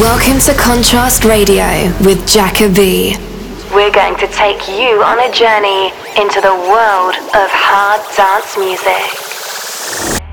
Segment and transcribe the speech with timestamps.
[0.00, 1.64] Welcome to Contrast Radio
[2.04, 3.16] with Jacoby.
[3.72, 5.88] We're going to take you on a journey
[6.20, 10.25] into the world of hard dance music.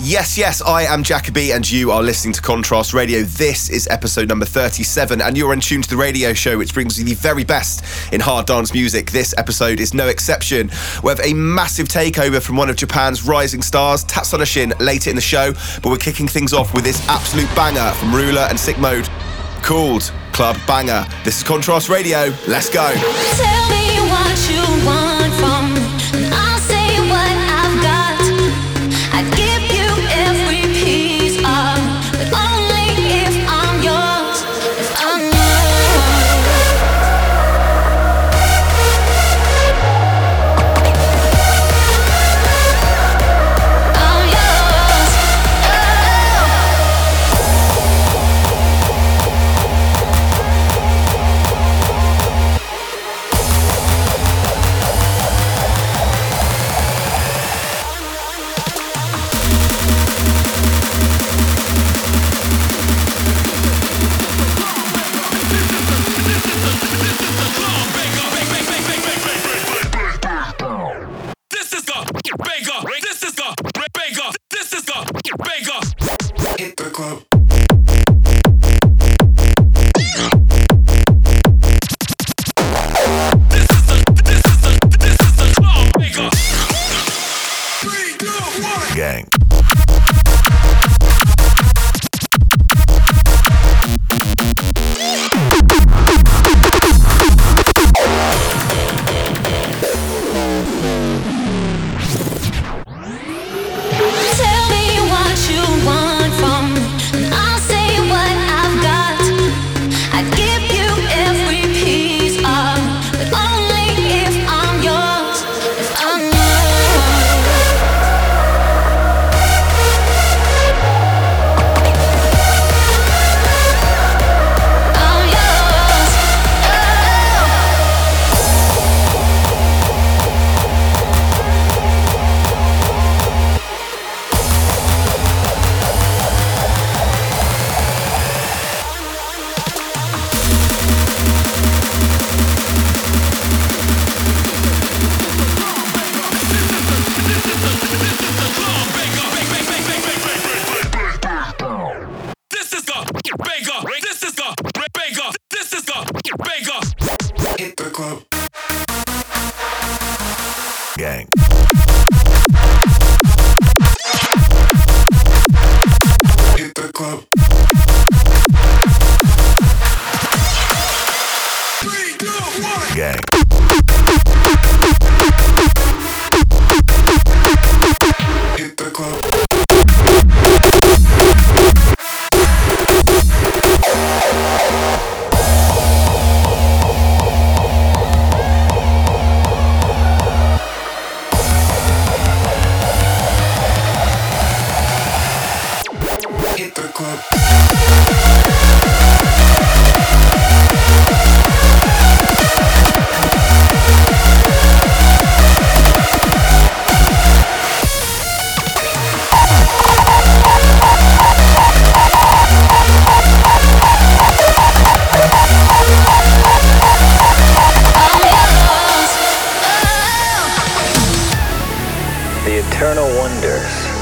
[0.00, 3.22] Yes, yes, I am Jacoby, and you are listening to Contrast Radio.
[3.22, 6.96] This is episode number 37, and you're in tune to the radio show, which brings
[6.96, 9.10] you the very best in hard dance music.
[9.10, 10.70] This episode is no exception.
[11.02, 15.22] We have a massive takeover from one of Japan's rising stars, Tatsunoshin, later in the
[15.22, 19.08] show, but we're kicking things off with this absolute banger from Rooler and Sickmode
[19.64, 21.06] called Club Banger.
[21.24, 22.32] This is Contrast Radio.
[22.46, 23.77] Let's go.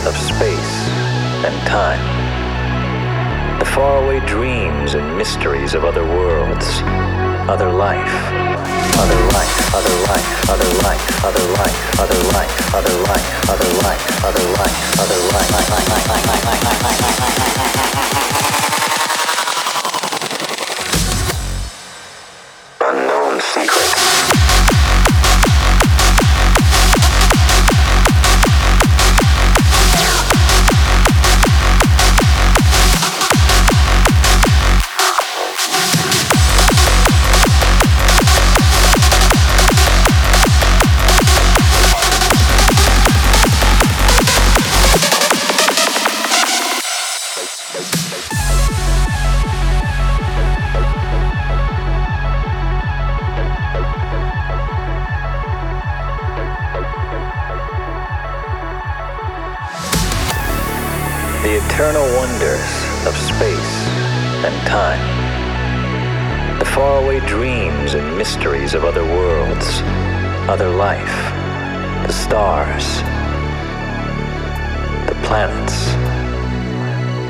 [0.07, 0.89] of space
[1.45, 2.01] and time.
[3.59, 6.81] The faraway dreams and mysteries of other worlds,
[7.51, 8.47] other life
[8.99, 14.53] other life, other life, other life, other life, other life, other life, other life, other
[14.57, 15.77] life, other life, other life,
[68.75, 69.81] of other worlds,
[70.49, 71.07] other life,
[72.07, 72.97] the stars,
[75.09, 75.95] the planets.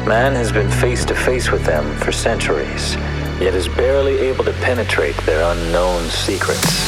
[0.07, 2.95] Man has been face to face with them for centuries,
[3.41, 6.86] yet is barely able to penetrate their unknown secrets.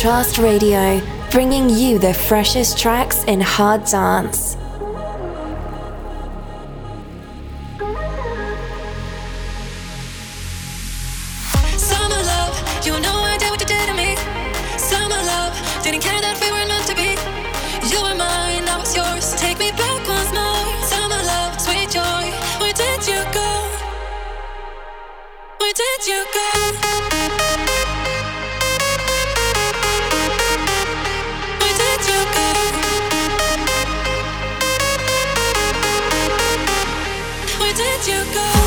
[0.00, 0.98] Contrast Radio,
[1.30, 4.49] bringing you the freshest tracks in hard dance.
[38.08, 38.59] you go.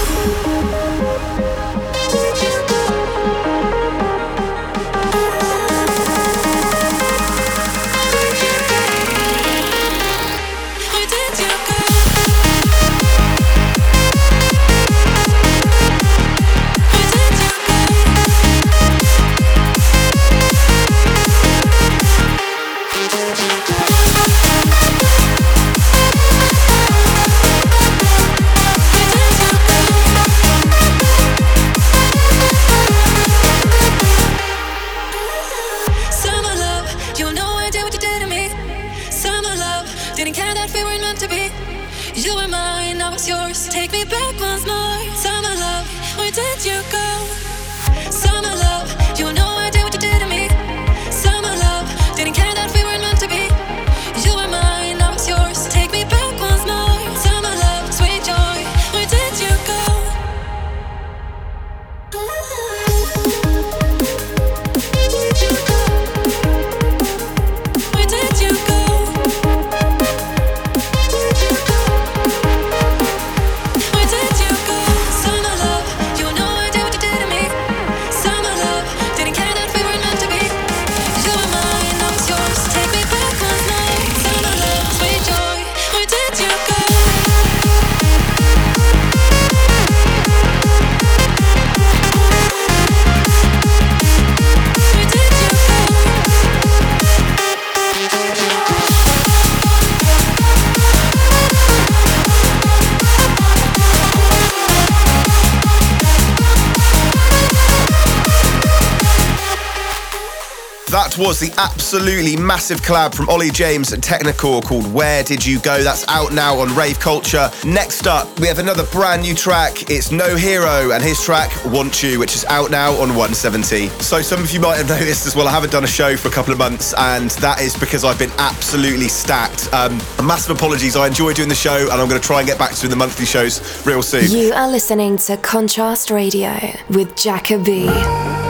[111.43, 115.83] The absolutely massive collab from Ollie James and Technicore called Where Did You Go?
[115.83, 117.51] That's out now on Rave Culture.
[117.65, 119.89] Next up, we have another brand new track.
[119.89, 123.89] It's No Hero and his track Want You, which is out now on 170.
[123.99, 126.29] So some of you might have noticed as well, I haven't done a show for
[126.29, 129.67] a couple of months, and that is because I've been absolutely stacked.
[129.73, 130.95] Um, massive apologies.
[130.95, 132.95] I enjoy doing the show, and I'm going to try and get back to the
[132.95, 134.31] monthly shows real soon.
[134.31, 136.55] You are listening to Contrast Radio
[136.89, 138.42] with Jacoby.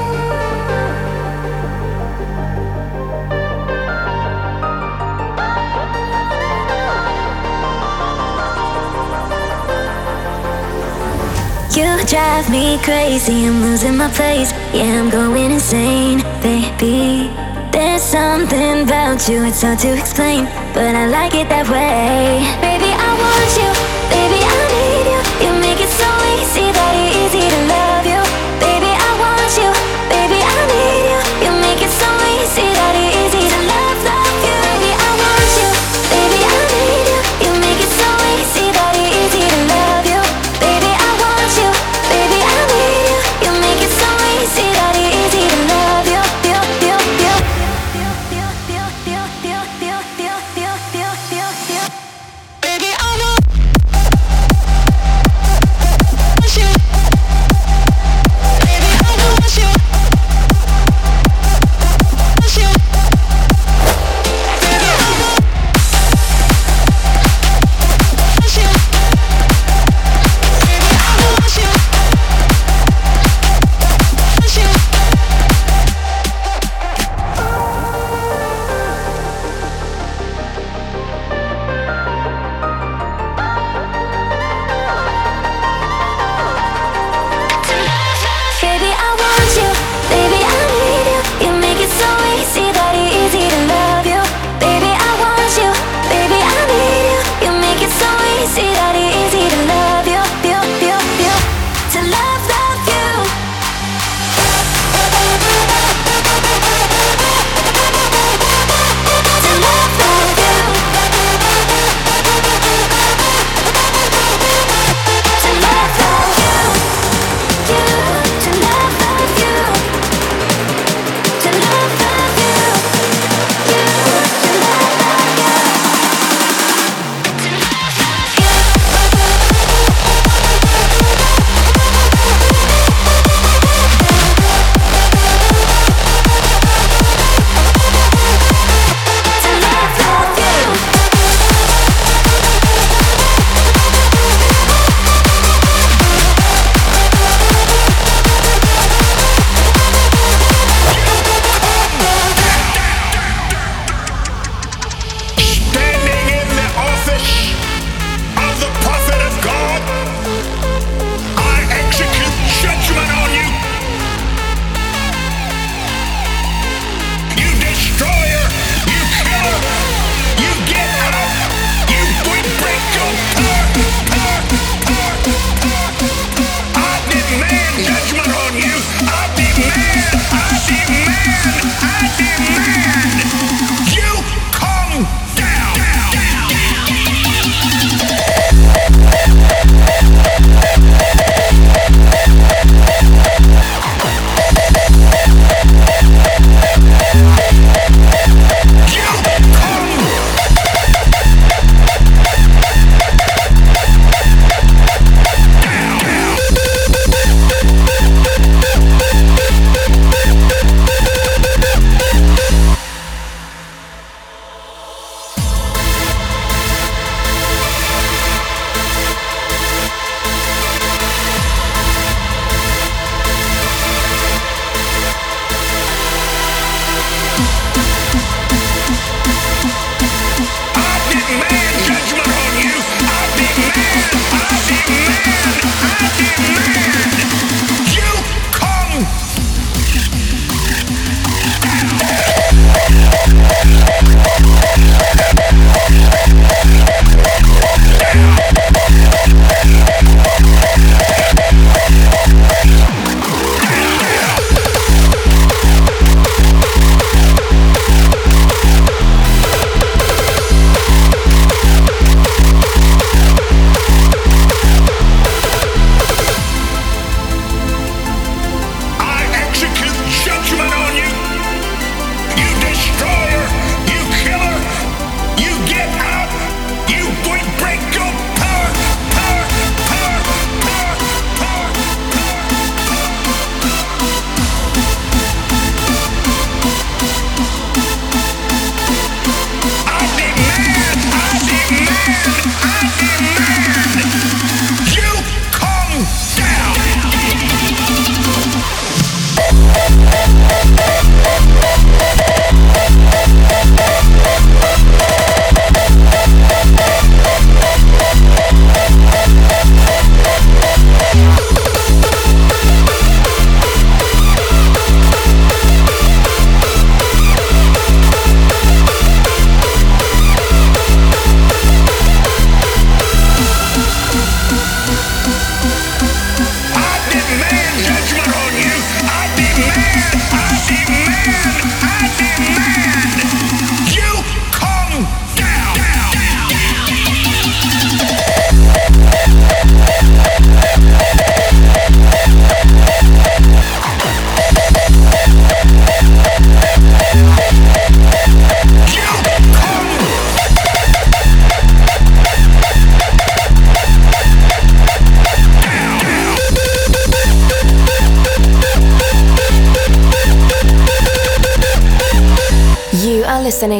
[11.75, 14.51] You drive me crazy, I'm losing my place.
[14.71, 17.31] Yeah, I'm going insane, baby.
[17.71, 22.45] There's something about you, it's hard to explain, but I like it that way.
[22.61, 23.69] Baby, I want you,
[24.13, 25.21] baby, I need you.
[25.47, 27.82] You make it so easy that it's easy to love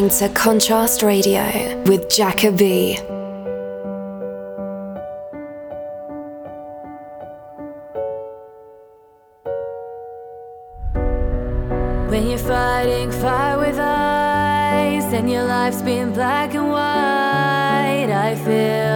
[0.04, 2.98] listening to Contrast Radio with Jacoby.
[12.10, 18.93] When you're fighting fire with ice and your life's been black and white, I feel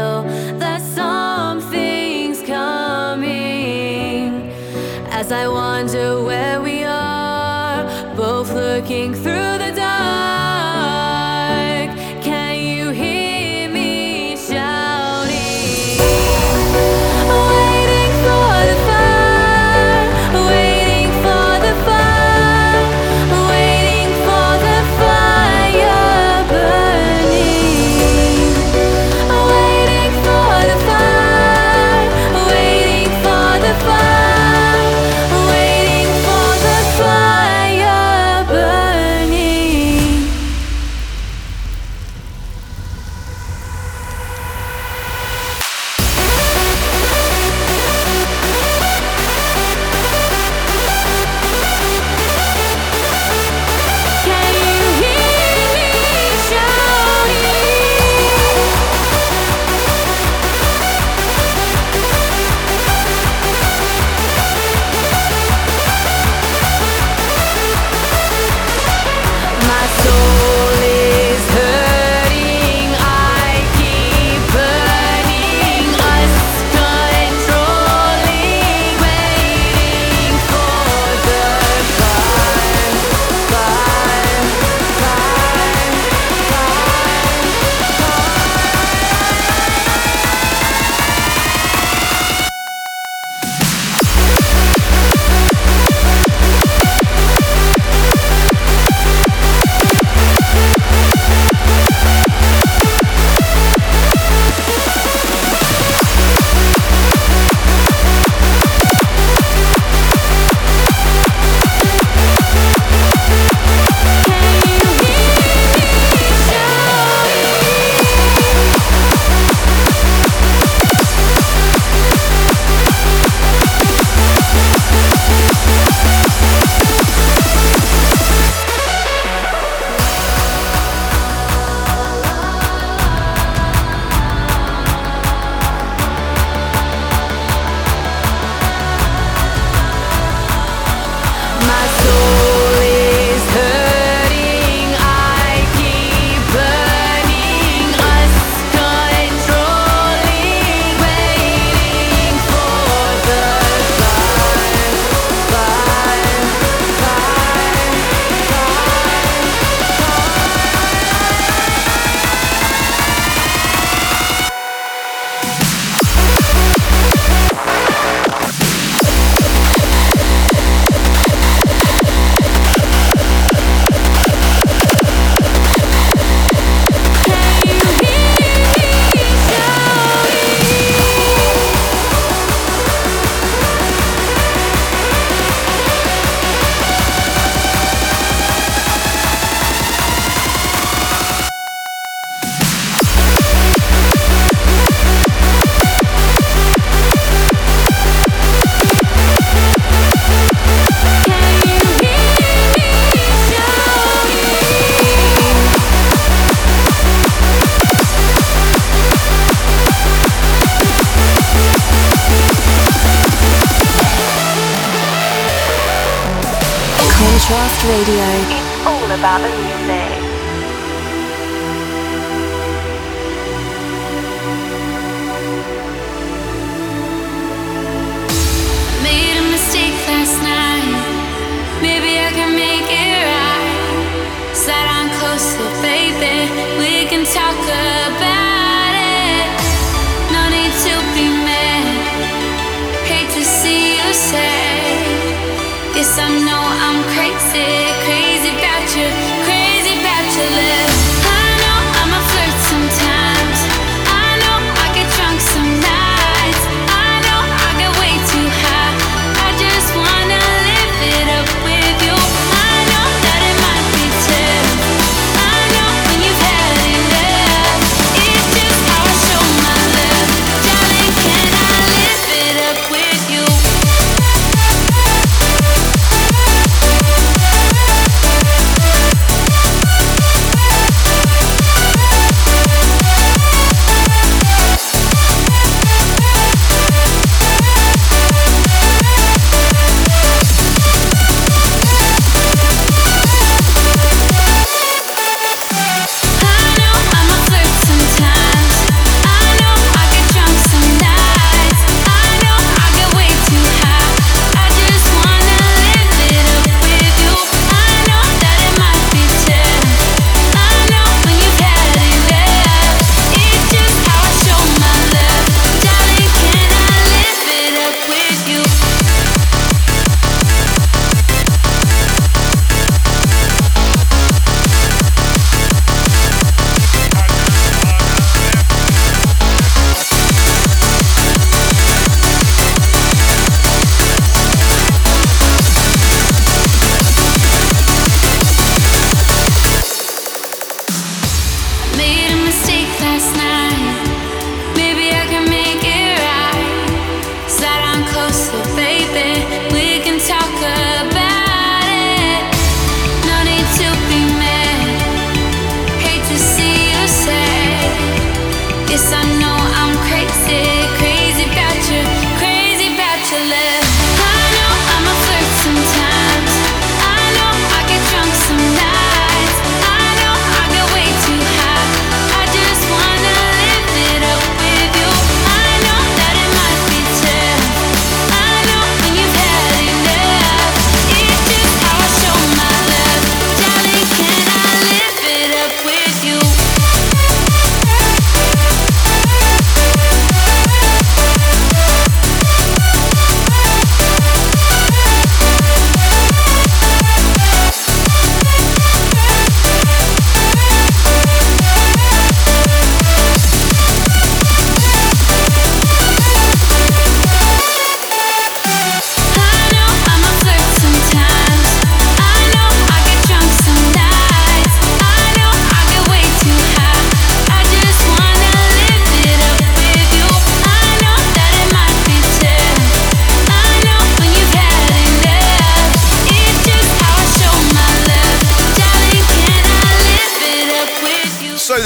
[219.37, 219.66] Robin?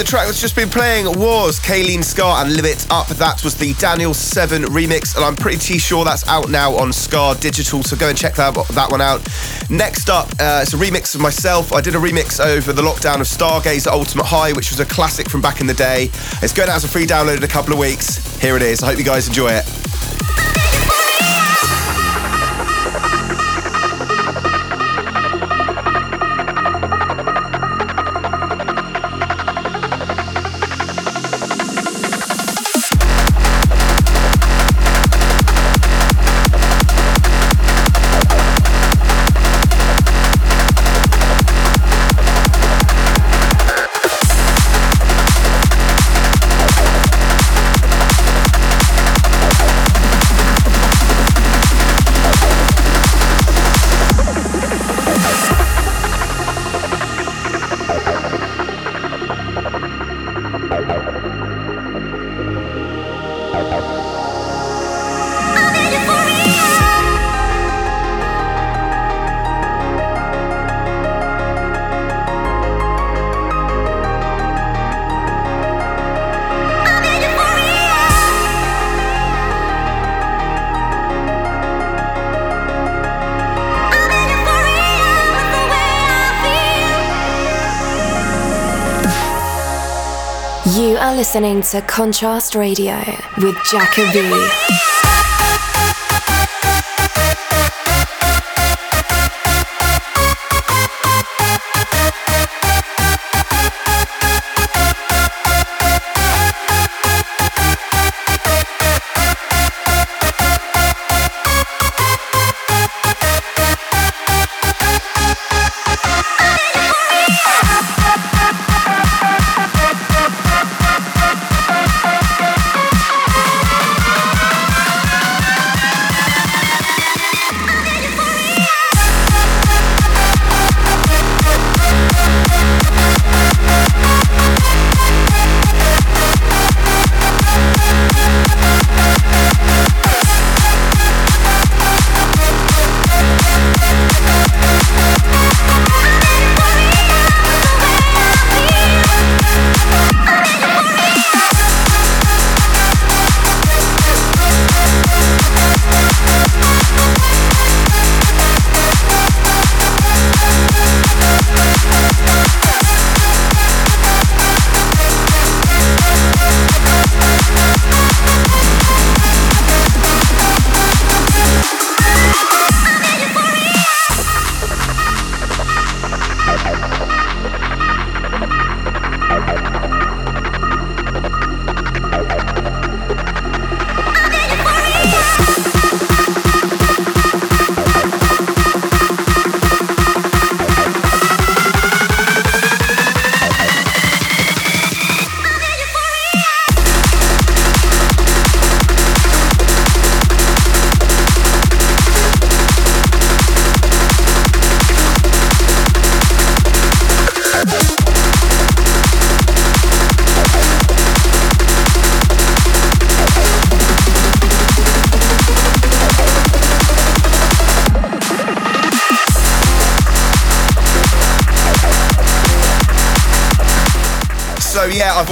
[0.01, 3.07] The track that's just been playing was Kayleen Scar and Live It Up.
[3.07, 7.35] That was the Daniel 7 remix, and I'm pretty sure that's out now on Scar
[7.35, 9.21] Digital, so go and check that, that one out.
[9.69, 11.71] Next up, uh, it's a remix of myself.
[11.71, 15.29] I did a remix over the lockdown of Stargazer Ultimate High, which was a classic
[15.29, 16.09] from back in the day.
[16.41, 18.39] It's going out as a free download in a couple of weeks.
[18.41, 18.81] Here it is.
[18.81, 20.60] I hope you guys enjoy it.
[91.33, 92.97] Listening to Contrast Radio
[93.37, 95.20] with Jacoby.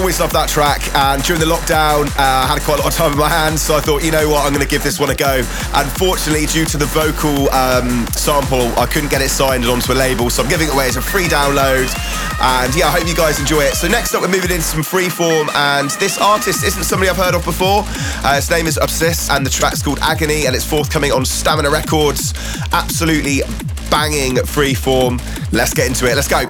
[0.09, 2.97] Always loved that track, and during the lockdown, uh, I had quite a lot of
[2.97, 4.99] time in my hands, so I thought, you know what, I'm going to give this
[4.99, 5.45] one a go.
[5.77, 10.31] Unfortunately, due to the vocal um, sample, I couldn't get it signed onto a label,
[10.31, 11.93] so I'm giving it away as a free download.
[12.41, 13.75] And yeah, I hope you guys enjoy it.
[13.75, 17.35] So next up, we're moving into some freeform, and this artist isn't somebody I've heard
[17.35, 17.85] of before.
[18.25, 21.69] Uh, his name is Obsess, and the track's called Agony, and it's forthcoming on Stamina
[21.69, 22.33] Records.
[22.73, 23.41] Absolutely
[23.91, 25.21] banging freeform.
[25.53, 26.15] Let's get into it.
[26.15, 26.49] Let's go.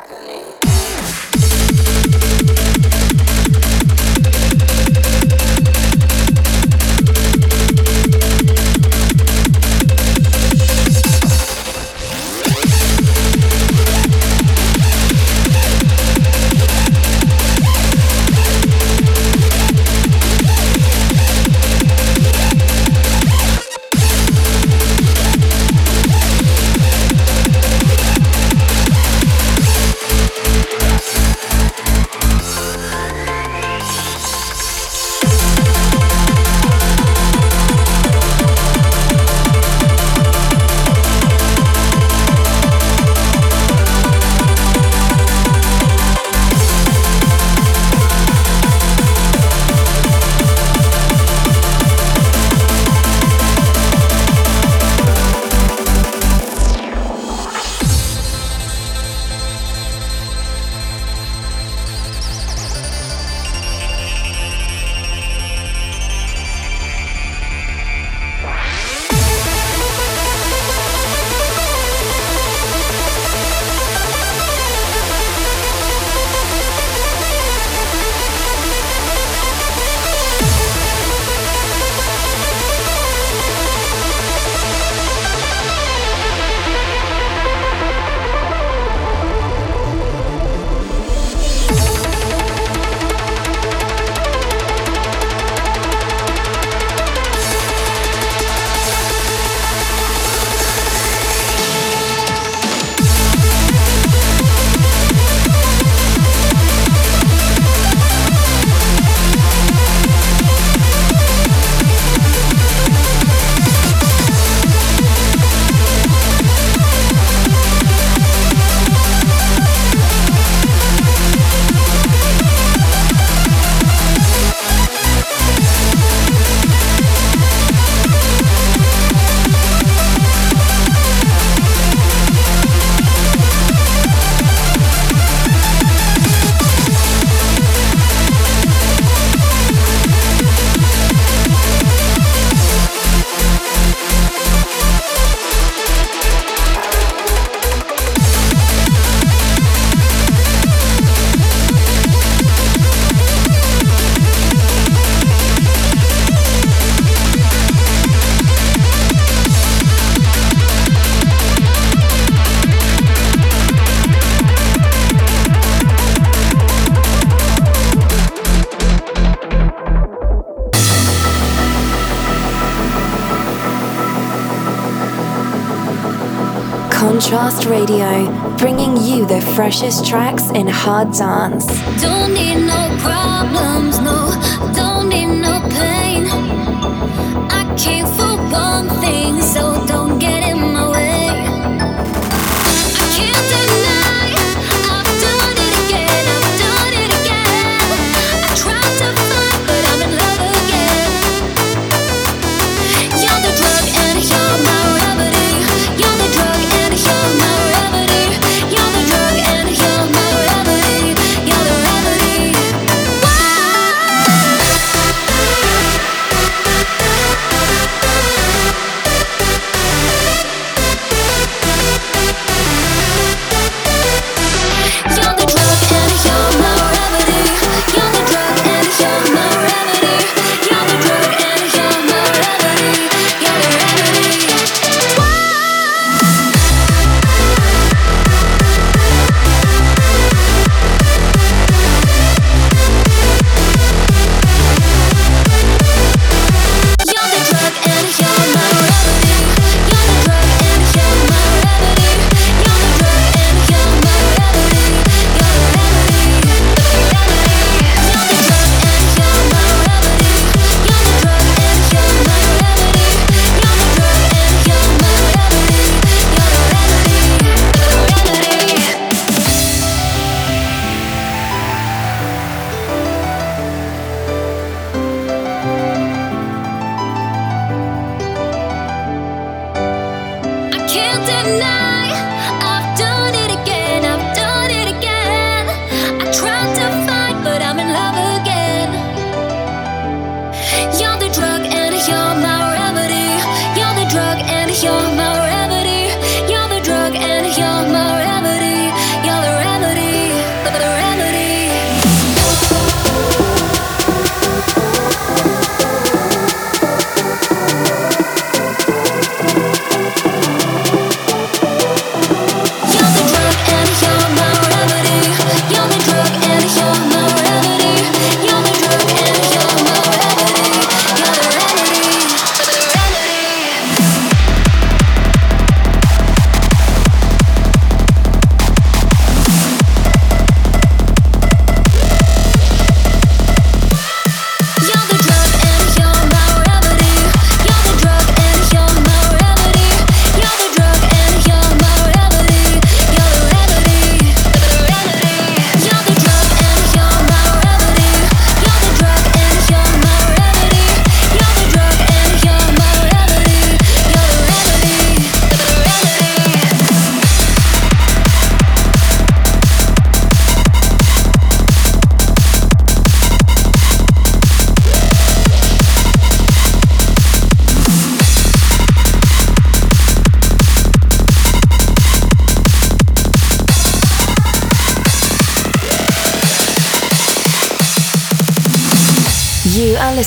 [177.49, 181.65] Blast Radio, bringing you the freshest tracks in hard dance.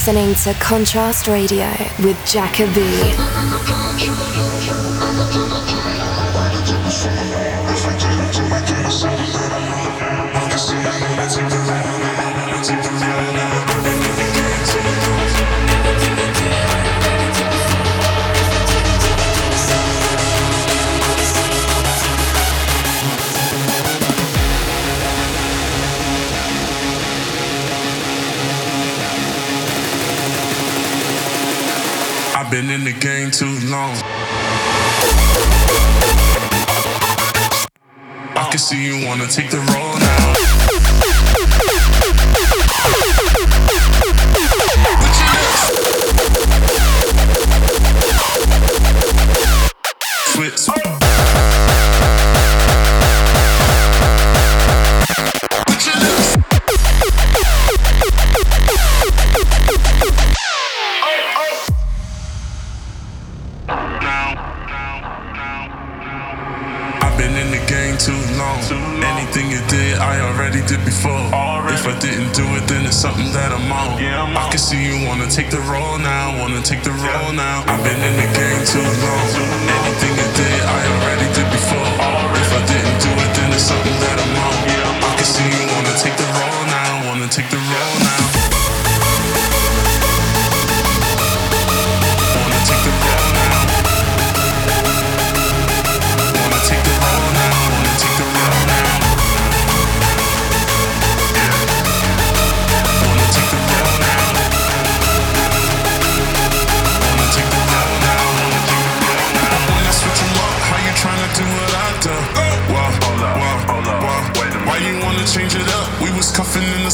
[0.05, 3.81] listening to Contrast Radio with Jacoby.
[39.12, 39.71] wanna take the
[69.53, 71.12] you did, I already did before.
[71.28, 71.76] Already.
[71.76, 74.00] If I didn't do it, then it's something that I'm on.
[74.00, 77.44] Yeah, I can see you wanna take the role now, wanna take the role yeah.
[77.44, 77.57] now.
[77.68, 79.28] I've been in the game too long.
[79.68, 81.90] Anything you did, I already did before.
[82.00, 82.40] Already.
[82.40, 84.57] If I didn't do it, then it's something that I'm on.
[84.72, 85.12] Yeah, I'm on.
[85.12, 88.21] I can see you wanna take the role now, wanna take the role now.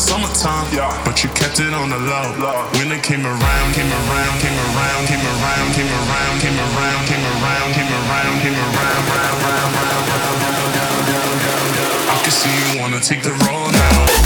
[0.09, 0.89] Summertime, yeah.
[1.05, 2.33] but you kept it on the low.
[2.81, 7.25] When it came around, came around, came around, came around, came around, came around, came
[7.29, 12.09] around, came around, came around, round, round, round, round, round, round, round, round.
[12.09, 14.18] I can see you wanna take the roll now.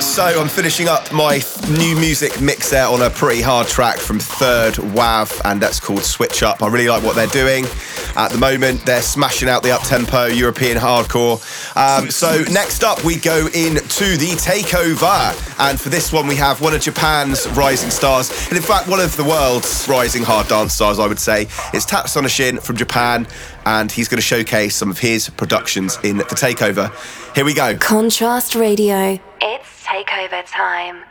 [0.00, 4.18] So I'm finishing up my new music mix there on a pretty hard track from
[4.18, 6.62] Third WAV, and that's called Switch Up.
[6.62, 7.66] I really like what they're doing
[8.16, 8.84] at the moment.
[8.84, 11.40] They're smashing out the up-tempo European hardcore.
[11.76, 16.60] Um, so next up, we go into the takeover, and for this one, we have
[16.60, 20.74] one of Japan's rising stars, and in fact, one of the world's rising hard dance
[20.74, 21.42] stars, I would say.
[21.72, 23.26] It's Tatsunoshin from Japan,
[23.66, 26.92] and he's going to showcase some of his productions in the takeover.
[27.34, 27.76] Here we go.
[27.76, 29.18] Contrast Radio.
[29.40, 31.04] It's takeover time.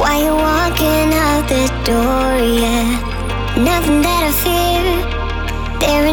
[0.00, 2.32] Why you walking out the door,
[2.62, 2.88] yeah.
[3.68, 4.84] Nothing that I fear.
[5.80, 6.06] There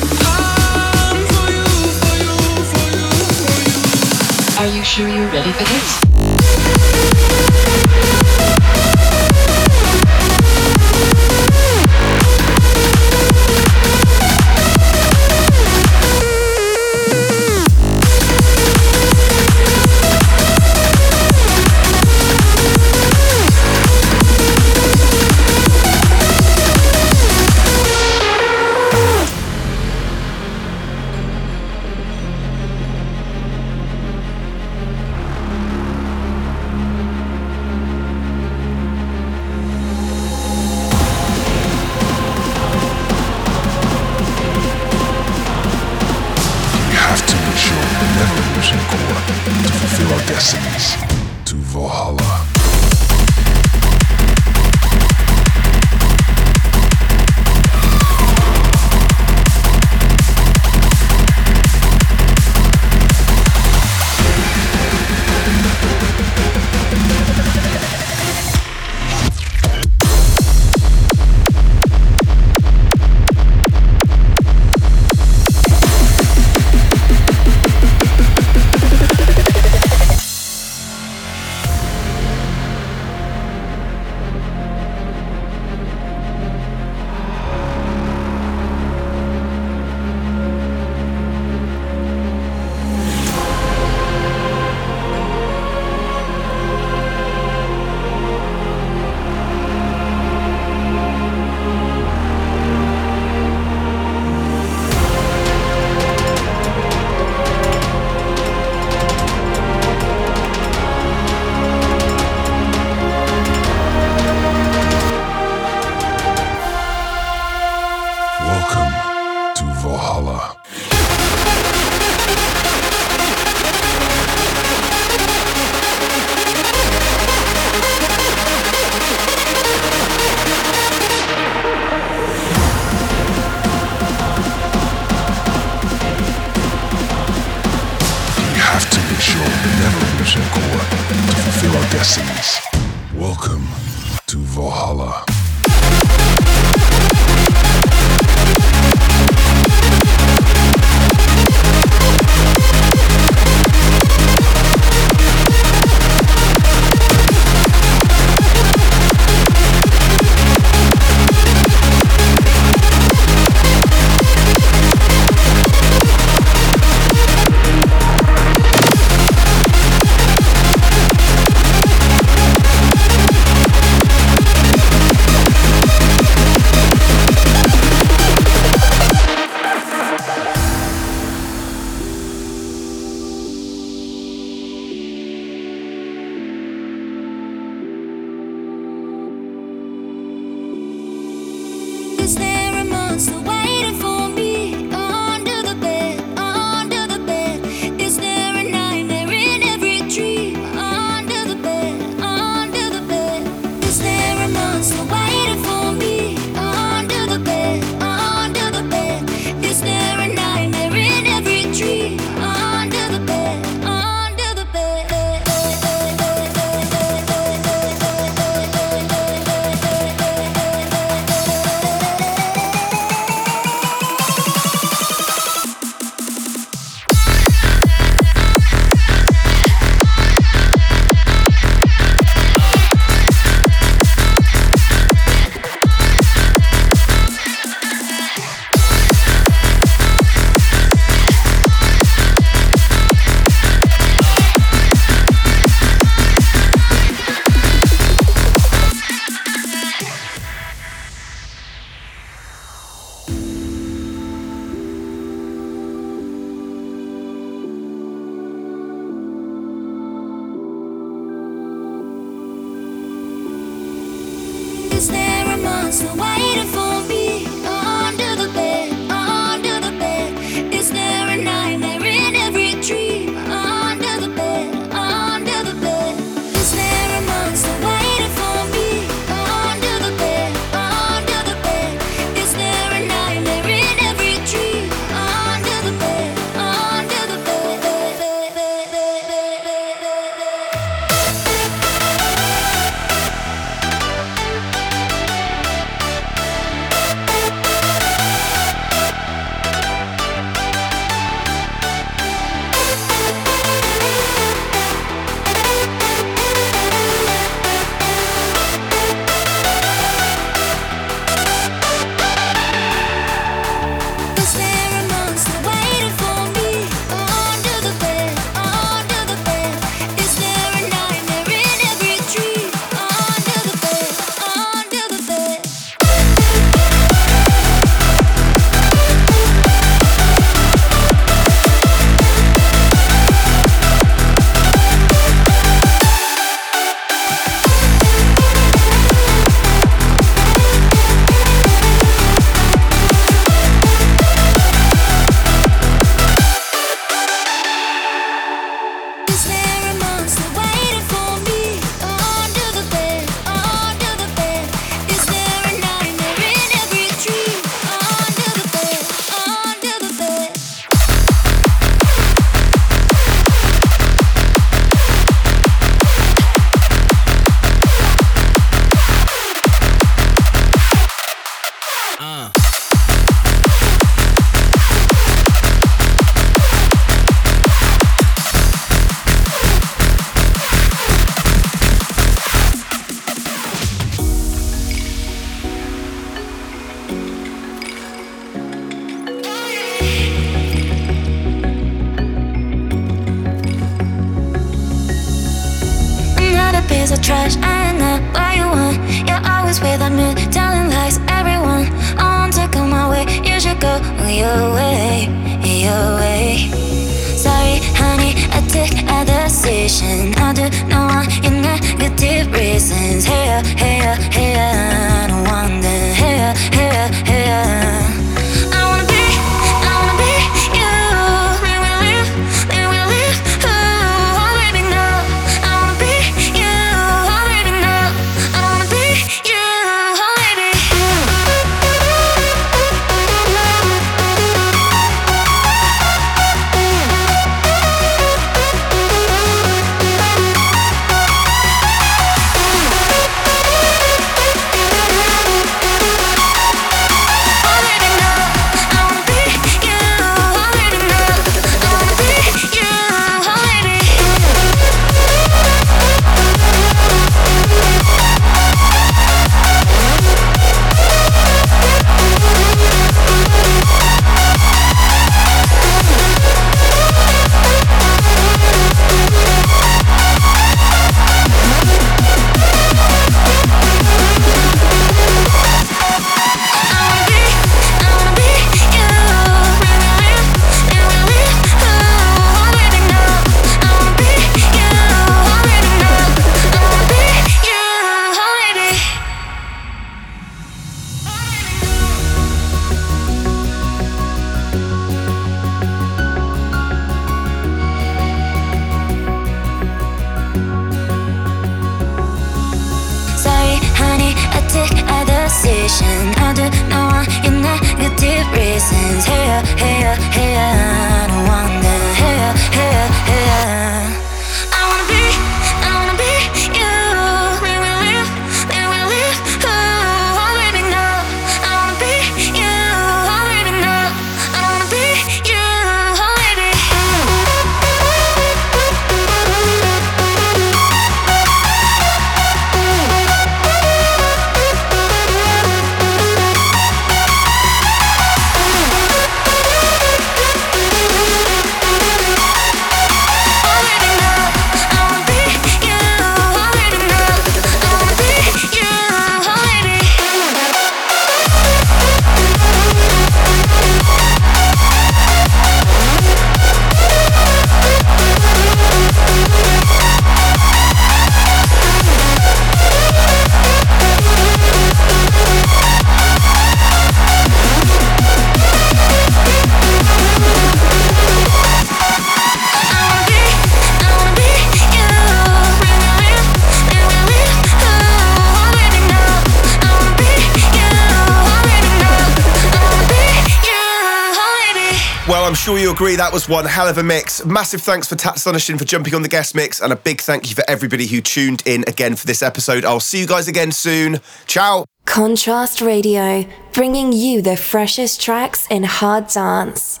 [586.16, 587.44] that was one hell of a mix.
[587.44, 590.54] Massive thanks for Tatsunoshin for jumping on the guest mix, and a big thank you
[590.54, 592.84] for everybody who tuned in again for this episode.
[592.84, 594.20] I'll see you guys again soon.
[594.46, 594.84] Ciao.
[595.04, 600.00] Contrast Radio, bringing you the freshest tracks in hard dance.